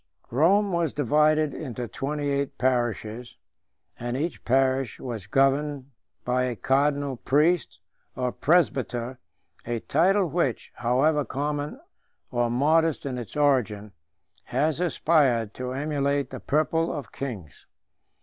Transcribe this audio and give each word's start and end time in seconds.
Rome 0.31 0.71
was 0.71 0.93
divided 0.93 1.53
into 1.53 1.87
twenty 1.87 2.27
eight 2.31 2.57
parishes, 2.57 3.37
and 3.99 4.17
each 4.17 4.43
parish 4.43 4.99
was 4.99 5.27
governed 5.27 5.91
by 6.25 6.45
a 6.45 6.55
cardinal 6.55 7.17
priest, 7.17 7.79
or 8.15 8.31
presbyter, 8.31 9.19
a 9.63 9.79
title 9.81 10.27
which, 10.27 10.71
however 10.77 11.23
common 11.23 11.79
or 12.31 12.49
modest 12.49 13.05
in 13.05 13.19
its 13.19 13.37
origin, 13.37 13.91
has 14.45 14.79
aspired 14.79 15.53
to 15.53 15.71
emulate 15.71 16.31
the 16.31 16.39
purple 16.39 16.91
of 16.91 17.11
kings. 17.11 17.67